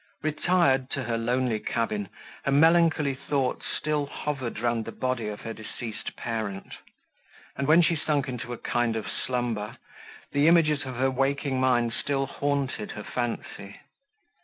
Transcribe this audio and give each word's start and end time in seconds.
Retired 0.23 0.89
to 0.93 1.03
her 1.03 1.15
lonely 1.15 1.59
cabin, 1.59 2.09
her 2.45 2.51
melancholy 2.51 3.13
thoughts 3.13 3.67
still 3.71 4.07
hovered 4.07 4.57
round 4.59 4.83
the 4.85 4.91
body 4.91 5.27
of 5.27 5.41
her 5.41 5.53
deceased 5.53 6.15
parent; 6.15 6.73
and, 7.55 7.67
when 7.67 7.83
she 7.83 7.95
sunk 7.95 8.27
into 8.27 8.51
a 8.51 8.57
kind 8.57 8.95
of 8.95 9.05
slumber, 9.07 9.77
the 10.31 10.47
images 10.47 10.85
of 10.87 10.95
her 10.95 11.11
waking 11.11 11.59
mind 11.59 11.93
still 11.93 12.25
haunted 12.25 12.93
her 12.93 13.03
fancy. 13.03 13.77